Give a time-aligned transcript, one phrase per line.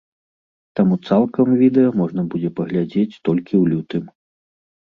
[0.79, 4.05] Таму цалкам відэа можна будзе паглядзець толькі ў лютым.